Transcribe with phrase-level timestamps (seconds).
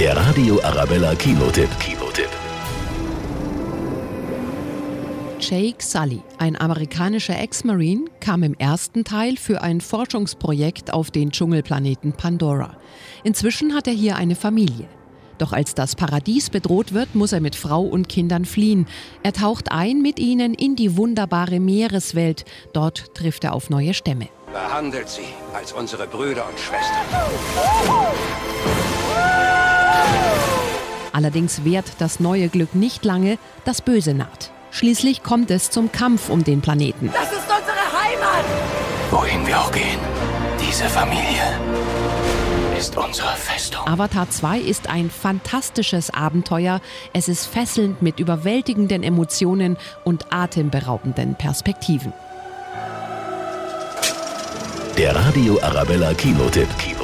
[0.00, 1.68] Der Radio Arabella Kinotipp.
[1.78, 2.30] Kinotipp.
[5.38, 12.14] Jake Sully, ein amerikanischer Ex-Marine, kam im ersten Teil für ein Forschungsprojekt auf den Dschungelplaneten
[12.14, 12.78] Pandora.
[13.24, 14.88] Inzwischen hat er hier eine Familie.
[15.36, 18.86] Doch als das Paradies bedroht wird, muss er mit Frau und Kindern fliehen.
[19.22, 22.46] Er taucht ein mit ihnen in die wunderbare Meereswelt.
[22.72, 24.30] Dort trifft er auf neue Stämme.
[24.50, 27.04] Behandelt sie als unsere Brüder und Schwestern.
[31.20, 34.52] Allerdings währt das neue Glück nicht lange, das Böse naht.
[34.70, 37.10] Schließlich kommt es zum Kampf um den Planeten.
[37.12, 38.44] Das ist unsere Heimat!
[39.10, 39.98] Wohin wir auch gehen,
[40.66, 41.58] diese Familie
[42.78, 43.86] ist unsere Festung.
[43.86, 46.80] Avatar 2 ist ein fantastisches Abenteuer.
[47.12, 52.14] Es ist fesselnd mit überwältigenden Emotionen und atemberaubenden Perspektiven.
[54.96, 56.68] Der Radio Arabella Kinotipp.
[56.78, 56.99] Kinotipp.